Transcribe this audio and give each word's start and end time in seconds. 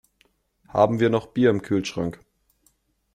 Haben 0.67 0.99
wir 0.99 1.11
noch 1.11 1.27
Bier 1.27 1.51
im 1.51 1.61
Kühlschrank? 1.61 2.21